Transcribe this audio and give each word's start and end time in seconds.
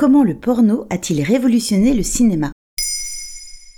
Comment 0.00 0.24
le 0.24 0.34
porno 0.34 0.86
a-t-il 0.88 1.22
révolutionné 1.22 1.92
le 1.92 2.02
cinéma? 2.02 2.52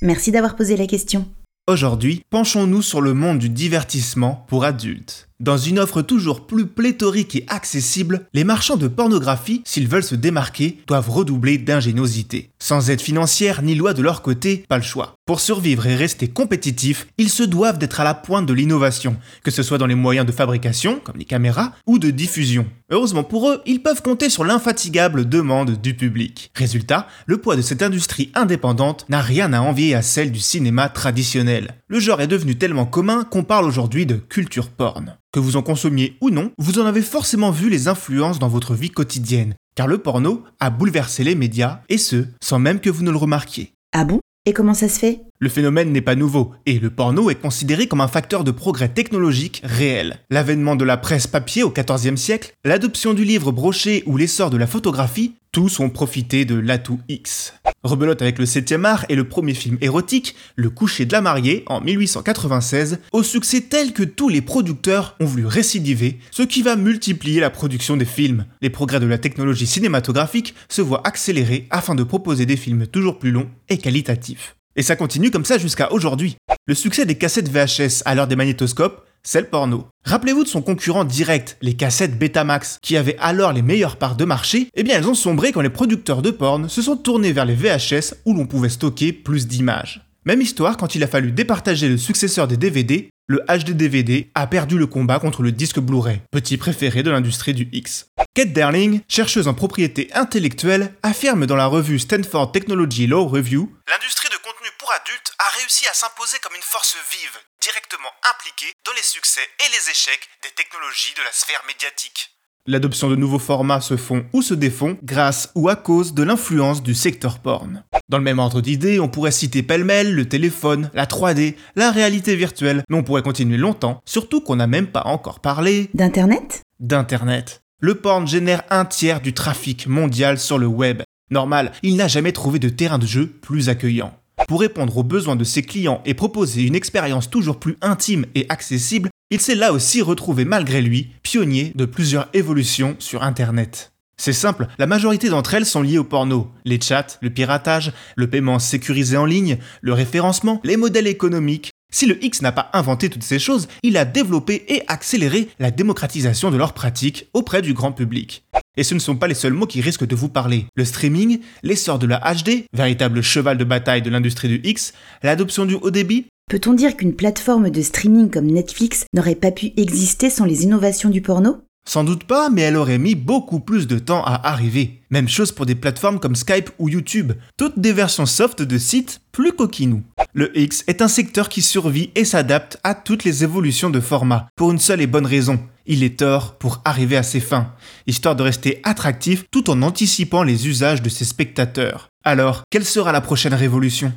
Merci 0.02 0.30
d'avoir 0.30 0.54
posé 0.54 0.76
la 0.76 0.86
question. 0.86 1.26
Aujourd'hui, 1.66 2.22
penchons-nous 2.30 2.80
sur 2.80 3.00
le 3.00 3.12
monde 3.12 3.40
du 3.40 3.48
divertissement 3.48 4.46
pour 4.46 4.64
adultes. 4.64 5.28
Dans 5.42 5.58
une 5.58 5.80
offre 5.80 6.02
toujours 6.02 6.46
plus 6.46 6.66
pléthorique 6.66 7.34
et 7.34 7.44
accessible, 7.48 8.26
les 8.32 8.44
marchands 8.44 8.76
de 8.76 8.86
pornographie, 8.86 9.60
s'ils 9.64 9.88
veulent 9.88 10.04
se 10.04 10.14
démarquer, 10.14 10.78
doivent 10.86 11.10
redoubler 11.10 11.58
d'ingéniosité. 11.58 12.50
Sans 12.60 12.90
aide 12.90 13.00
financière 13.00 13.60
ni 13.60 13.74
loi 13.74 13.92
de 13.92 14.02
leur 14.02 14.22
côté, 14.22 14.64
pas 14.68 14.76
le 14.76 14.84
choix. 14.84 15.16
Pour 15.26 15.40
survivre 15.40 15.84
et 15.88 15.96
rester 15.96 16.28
compétitifs, 16.28 17.08
ils 17.18 17.28
se 17.28 17.42
doivent 17.42 17.78
d'être 17.78 17.98
à 17.98 18.04
la 18.04 18.14
pointe 18.14 18.46
de 18.46 18.52
l'innovation, 18.52 19.16
que 19.42 19.50
ce 19.50 19.64
soit 19.64 19.78
dans 19.78 19.86
les 19.86 19.96
moyens 19.96 20.26
de 20.26 20.30
fabrication, 20.30 21.00
comme 21.02 21.18
les 21.18 21.24
caméras, 21.24 21.72
ou 21.88 21.98
de 21.98 22.10
diffusion. 22.10 22.66
Heureusement 22.90 23.24
pour 23.24 23.48
eux, 23.48 23.62
ils 23.66 23.82
peuvent 23.82 24.02
compter 24.02 24.30
sur 24.30 24.44
l'infatigable 24.44 25.28
demande 25.28 25.80
du 25.80 25.94
public. 25.94 26.52
Résultat, 26.54 27.08
le 27.26 27.38
poids 27.38 27.56
de 27.56 27.62
cette 27.62 27.82
industrie 27.82 28.30
indépendante 28.34 29.06
n'a 29.08 29.20
rien 29.20 29.52
à 29.52 29.60
envier 29.60 29.96
à 29.96 30.02
celle 30.02 30.30
du 30.30 30.40
cinéma 30.40 30.88
traditionnel. 30.88 31.74
Le 31.92 32.00
genre 32.00 32.22
est 32.22 32.26
devenu 32.26 32.56
tellement 32.56 32.86
commun 32.86 33.24
qu'on 33.24 33.44
parle 33.44 33.66
aujourd'hui 33.66 34.06
de 34.06 34.14
culture 34.14 34.70
porn. 34.70 35.18
Que 35.30 35.40
vous 35.40 35.56
en 35.56 35.62
consommiez 35.62 36.16
ou 36.22 36.30
non, 36.30 36.50
vous 36.56 36.78
en 36.78 36.86
avez 36.86 37.02
forcément 37.02 37.50
vu 37.50 37.68
les 37.68 37.86
influences 37.86 38.38
dans 38.38 38.48
votre 38.48 38.72
vie 38.72 38.88
quotidienne, 38.88 39.52
car 39.74 39.86
le 39.86 39.98
porno 39.98 40.42
a 40.58 40.70
bouleversé 40.70 41.22
les 41.22 41.34
médias, 41.34 41.80
et 41.90 41.98
ce, 41.98 42.24
sans 42.42 42.58
même 42.58 42.80
que 42.80 42.88
vous 42.88 43.02
ne 43.02 43.10
le 43.10 43.18
remarquiez. 43.18 43.74
Ah 43.92 44.06
bon? 44.06 44.20
Et 44.46 44.54
comment 44.54 44.72
ça 44.72 44.88
se 44.88 44.98
fait? 44.98 45.20
Le 45.38 45.50
phénomène 45.50 45.92
n'est 45.92 46.00
pas 46.00 46.14
nouveau, 46.14 46.52
et 46.64 46.78
le 46.78 46.88
porno 46.88 47.28
est 47.28 47.34
considéré 47.34 47.86
comme 47.86 48.00
un 48.00 48.08
facteur 48.08 48.42
de 48.42 48.52
progrès 48.52 48.88
technologique 48.88 49.60
réel. 49.62 50.18
L'avènement 50.30 50.76
de 50.76 50.86
la 50.86 50.96
presse 50.96 51.26
papier 51.26 51.62
au 51.62 51.70
XIVe 51.70 52.16
siècle, 52.16 52.54
l'adoption 52.64 53.12
du 53.12 53.24
livre 53.24 53.52
broché 53.52 54.02
ou 54.06 54.16
l'essor 54.16 54.48
de 54.48 54.56
la 54.56 54.66
photographie, 54.66 55.34
tous 55.52 55.80
ont 55.80 55.90
profité 55.90 56.46
de 56.46 56.54
l'atout 56.54 56.98
X. 57.10 57.52
Rebelote 57.84 58.22
avec 58.22 58.38
le 58.38 58.46
7e 58.46 58.84
art 58.86 59.04
et 59.10 59.14
le 59.14 59.28
premier 59.28 59.52
film 59.52 59.76
érotique, 59.82 60.34
Le 60.56 60.70
coucher 60.70 61.04
de 61.04 61.12
la 61.12 61.20
mariée, 61.20 61.62
en 61.66 61.82
1896, 61.82 63.00
au 63.12 63.22
succès 63.22 63.60
tel 63.60 63.92
que 63.92 64.02
tous 64.02 64.30
les 64.30 64.40
producteurs 64.40 65.14
ont 65.20 65.26
voulu 65.26 65.44
récidiver, 65.44 66.18
ce 66.30 66.42
qui 66.42 66.62
va 66.62 66.76
multiplier 66.76 67.40
la 67.40 67.50
production 67.50 67.98
des 67.98 68.06
films. 68.06 68.46
Les 68.62 68.70
progrès 68.70 68.98
de 68.98 69.06
la 69.06 69.18
technologie 69.18 69.66
cinématographique 69.66 70.54
se 70.70 70.80
voient 70.80 71.06
accélérés 71.06 71.66
afin 71.70 71.94
de 71.94 72.02
proposer 72.02 72.46
des 72.46 72.56
films 72.56 72.86
toujours 72.86 73.18
plus 73.18 73.30
longs 73.30 73.50
et 73.68 73.76
qualitatifs. 73.76 74.56
Et 74.74 74.82
ça 74.82 74.96
continue 74.96 75.30
comme 75.30 75.44
ça 75.44 75.58
jusqu'à 75.58 75.92
aujourd'hui. 75.92 76.36
Le 76.66 76.74
succès 76.74 77.04
des 77.04 77.16
cassettes 77.16 77.50
VHS 77.50 78.02
à 78.06 78.14
l'heure 78.14 78.26
des 78.26 78.36
magnétoscopes 78.36 79.06
c'est 79.22 79.40
le 79.40 79.46
porno. 79.46 79.86
Rappelez-vous 80.04 80.44
de 80.44 80.48
son 80.48 80.62
concurrent 80.62 81.04
direct, 81.04 81.56
les 81.62 81.74
cassettes 81.74 82.18
Betamax, 82.18 82.78
qui 82.82 82.96
avaient 82.96 83.16
alors 83.18 83.52
les 83.52 83.62
meilleures 83.62 83.96
parts 83.96 84.16
de 84.16 84.24
marché, 84.24 84.68
eh 84.74 84.82
bien 84.82 84.96
elles 84.96 85.08
ont 85.08 85.14
sombré 85.14 85.52
quand 85.52 85.60
les 85.60 85.70
producteurs 85.70 86.22
de 86.22 86.30
porn 86.30 86.68
se 86.68 86.82
sont 86.82 86.96
tournés 86.96 87.32
vers 87.32 87.44
les 87.44 87.54
VHS 87.54 88.14
où 88.24 88.34
l'on 88.34 88.46
pouvait 88.46 88.68
stocker 88.68 89.12
plus 89.12 89.46
d'images. 89.46 90.06
Même 90.24 90.40
histoire 90.40 90.76
quand 90.76 90.94
il 90.94 91.02
a 91.02 91.08
fallu 91.08 91.32
départager 91.32 91.88
le 91.88 91.98
successeur 91.98 92.46
des 92.46 92.56
DVD, 92.56 93.10
le 93.28 93.44
HD 93.48 93.70
DVD 93.70 94.30
a 94.34 94.46
perdu 94.46 94.78
le 94.78 94.86
combat 94.86 95.18
contre 95.18 95.42
le 95.42 95.52
disque 95.52 95.80
Blu-ray, 95.80 96.20
petit 96.30 96.56
préféré 96.56 97.02
de 97.02 97.10
l'industrie 97.10 97.54
du 97.54 97.68
X. 97.72 98.06
Kate 98.34 98.52
Darling, 98.52 99.00
chercheuse 99.08 99.48
en 99.48 99.54
propriété 99.54 100.10
intellectuelle, 100.14 100.94
affirme 101.02 101.46
dans 101.46 101.56
la 101.56 101.66
revue 101.66 101.98
Stanford 101.98 102.52
Technology 102.52 103.06
Law 103.06 103.26
Review 103.26 103.72
L'industrie 103.88 104.28
de 104.28 104.36
contenu 104.36 104.68
pour 104.78 104.92
adultes 104.92 105.32
a 105.38 105.58
réussi 105.58 105.86
à 105.86 105.94
s'imposer 105.94 106.38
comme 106.42 106.56
une 106.56 106.62
force 106.62 106.96
vive, 107.10 107.38
directement 107.62 108.10
impliquée 108.34 108.72
dans 108.84 108.92
les 108.92 109.02
succès 109.04 109.40
et 109.60 109.70
les 109.70 109.90
échecs 109.90 110.28
des 110.42 110.50
technologies 110.56 111.14
de 111.16 111.22
la 111.22 111.30
sphère 111.32 111.62
médiatique. 111.68 112.30
L'adoption 112.66 113.08
de 113.08 113.16
nouveaux 113.16 113.38
formats 113.38 113.80
se 113.80 113.96
font 113.96 114.24
ou 114.32 114.42
se 114.42 114.54
défont 114.54 114.98
grâce 115.02 115.50
ou 115.54 115.68
à 115.68 115.76
cause 115.76 116.12
de 116.12 116.24
l'influence 116.24 116.82
du 116.82 116.94
secteur 116.94 117.38
porn. 117.38 117.84
Dans 118.08 118.18
le 118.18 118.24
même 118.24 118.40
ordre 118.40 118.60
d'idées, 118.60 118.98
on 119.00 119.08
pourrait 119.08 119.30
citer 119.30 119.62
pêle-mêle 119.62 120.14
le 120.14 120.28
téléphone, 120.28 120.90
la 120.92 121.06
3D, 121.06 121.54
la 121.76 121.92
réalité 121.92 122.34
virtuelle, 122.34 122.82
mais 122.88 122.96
on 122.96 123.04
pourrait 123.04 123.22
continuer 123.22 123.56
longtemps, 123.56 124.00
surtout 124.06 124.40
qu'on 124.40 124.56
n'a 124.56 124.66
même 124.66 124.88
pas 124.88 125.02
encore 125.06 125.40
parlé 125.40 125.88
D'Internet? 125.94 126.62
d'Internet. 126.80 127.62
Le 127.78 127.94
porn 127.96 128.26
génère 128.26 128.62
un 128.70 128.84
tiers 128.84 129.20
du 129.20 129.34
trafic 129.34 129.86
mondial 129.86 130.38
sur 130.38 130.58
le 130.58 130.66
web. 130.66 131.02
Normal, 131.30 131.72
il 131.82 131.96
n'a 131.96 132.08
jamais 132.08 132.32
trouvé 132.32 132.58
de 132.58 132.68
terrain 132.68 132.98
de 132.98 133.06
jeu 133.06 133.26
plus 133.26 133.68
accueillant. 133.68 134.16
Pour 134.52 134.60
répondre 134.60 134.98
aux 134.98 135.02
besoins 135.02 135.34
de 135.34 135.44
ses 135.44 135.62
clients 135.62 136.02
et 136.04 136.12
proposer 136.12 136.64
une 136.64 136.74
expérience 136.74 137.30
toujours 137.30 137.58
plus 137.58 137.78
intime 137.80 138.26
et 138.34 138.44
accessible, 138.50 139.08
il 139.30 139.40
s'est 139.40 139.54
là 139.54 139.72
aussi 139.72 140.02
retrouvé 140.02 140.44
malgré 140.44 140.82
lui 140.82 141.08
pionnier 141.22 141.72
de 141.74 141.86
plusieurs 141.86 142.28
évolutions 142.34 142.94
sur 142.98 143.22
Internet. 143.22 143.92
C'est 144.18 144.34
simple, 144.34 144.66
la 144.78 144.86
majorité 144.86 145.30
d'entre 145.30 145.54
elles 145.54 145.64
sont 145.64 145.80
liées 145.80 145.96
au 145.96 146.04
porno. 146.04 146.50
Les 146.66 146.78
chats, 146.78 147.18
le 147.22 147.30
piratage, 147.30 147.92
le 148.14 148.28
paiement 148.28 148.58
sécurisé 148.58 149.16
en 149.16 149.24
ligne, 149.24 149.56
le 149.80 149.94
référencement, 149.94 150.60
les 150.64 150.76
modèles 150.76 151.06
économiques. 151.06 151.71
Si 151.94 152.06
le 152.06 152.22
X 152.24 152.40
n'a 152.40 152.52
pas 152.52 152.70
inventé 152.72 153.10
toutes 153.10 153.22
ces 153.22 153.38
choses, 153.38 153.68
il 153.82 153.98
a 153.98 154.06
développé 154.06 154.64
et 154.68 154.82
accéléré 154.88 155.48
la 155.58 155.70
démocratisation 155.70 156.50
de 156.50 156.56
leurs 156.56 156.72
pratiques 156.72 157.28
auprès 157.34 157.60
du 157.60 157.74
grand 157.74 157.92
public. 157.92 158.44
Et 158.78 158.82
ce 158.82 158.94
ne 158.94 158.98
sont 158.98 159.16
pas 159.16 159.28
les 159.28 159.34
seuls 159.34 159.52
mots 159.52 159.66
qui 159.66 159.82
risquent 159.82 160.06
de 160.06 160.16
vous 160.16 160.30
parler. 160.30 160.64
Le 160.74 160.86
streaming, 160.86 161.40
l'essor 161.62 161.98
de 161.98 162.06
la 162.06 162.18
HD, 162.34 162.64
véritable 162.72 163.20
cheval 163.20 163.58
de 163.58 163.64
bataille 163.64 164.00
de 164.00 164.08
l'industrie 164.08 164.48
du 164.48 164.60
X, 164.64 164.94
l'adoption 165.22 165.66
du 165.66 165.74
haut 165.74 165.90
débit, 165.90 166.26
Peut-on 166.50 166.74
dire 166.74 166.96
qu'une 166.96 167.14
plateforme 167.14 167.70
de 167.70 167.80
streaming 167.80 168.28
comme 168.28 168.46
Netflix 168.46 169.06
n'aurait 169.14 169.36
pas 169.36 169.52
pu 169.52 169.72
exister 169.78 170.28
sans 170.28 170.44
les 170.44 170.64
innovations 170.64 171.08
du 171.08 171.22
porno? 171.22 171.62
Sans 171.88 172.04
doute 172.04 172.24
pas, 172.24 172.48
mais 172.48 172.62
elle 172.62 172.76
aurait 172.76 172.98
mis 172.98 173.14
beaucoup 173.16 173.58
plus 173.58 173.86
de 173.86 173.98
temps 173.98 174.22
à 174.24 174.48
arriver. 174.48 175.00
Même 175.10 175.28
chose 175.28 175.50
pour 175.50 175.66
des 175.66 175.74
plateformes 175.74 176.20
comme 176.20 176.36
Skype 176.36 176.70
ou 176.78 176.88
YouTube, 176.88 177.32
toutes 177.56 177.78
des 177.78 177.92
versions 177.92 178.26
soft 178.26 178.62
de 178.62 178.78
sites 178.78 179.20
plus 179.32 179.52
coquinous. 179.52 180.02
Le 180.34 180.58
X 180.58 180.82
est 180.86 181.02
un 181.02 181.08
secteur 181.08 181.50
qui 181.50 181.60
survit 181.60 182.10
et 182.14 182.24
s'adapte 182.24 182.78
à 182.84 182.94
toutes 182.94 183.24
les 183.24 183.44
évolutions 183.44 183.90
de 183.90 184.00
format, 184.00 184.48
pour 184.56 184.70
une 184.70 184.78
seule 184.78 185.02
et 185.02 185.06
bonne 185.06 185.26
raison. 185.26 185.60
Il 185.84 186.02
est 186.02 186.18
tort 186.20 186.56
pour 186.56 186.80
arriver 186.86 187.18
à 187.18 187.22
ses 187.22 187.40
fins, 187.40 187.74
histoire 188.06 188.34
de 188.34 188.42
rester 188.42 188.80
attractif 188.82 189.44
tout 189.50 189.68
en 189.68 189.82
anticipant 189.82 190.42
les 190.42 190.68
usages 190.68 191.02
de 191.02 191.10
ses 191.10 191.26
spectateurs. 191.26 192.08
Alors, 192.24 192.62
quelle 192.70 192.86
sera 192.86 193.12
la 193.12 193.20
prochaine 193.20 193.52
révolution? 193.52 194.10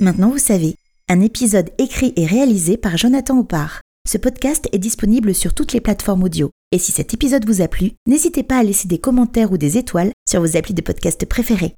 Maintenant 0.00 0.30
vous 0.30 0.38
savez, 0.38 0.76
un 1.10 1.20
épisode 1.20 1.68
écrit 1.76 2.14
et 2.16 2.24
réalisé 2.24 2.78
par 2.78 2.96
Jonathan 2.96 3.38
Oppard. 3.38 3.82
Ce 4.08 4.16
podcast 4.16 4.66
est 4.72 4.78
disponible 4.78 5.34
sur 5.34 5.52
toutes 5.52 5.74
les 5.74 5.82
plateformes 5.82 6.22
audio. 6.22 6.50
Et 6.72 6.78
si 6.78 6.90
cet 6.90 7.12
épisode 7.12 7.44
vous 7.44 7.60
a 7.60 7.68
plu, 7.68 7.92
n'hésitez 8.06 8.44
pas 8.44 8.56
à 8.56 8.62
laisser 8.62 8.88
des 8.88 8.98
commentaires 8.98 9.52
ou 9.52 9.58
des 9.58 9.76
étoiles 9.76 10.12
sur 10.26 10.40
vos 10.40 10.56
applis 10.56 10.72
de 10.72 10.80
podcast 10.80 11.26
préférés. 11.26 11.74